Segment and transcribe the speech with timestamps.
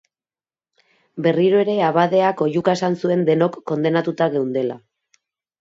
[1.27, 4.81] Berriro ere abadeak ohiuka esan zuen denok kondenatuta geundela